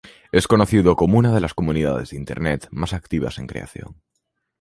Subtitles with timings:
[0.31, 4.01] es conocido como una de las comunidades de internet más activas en creación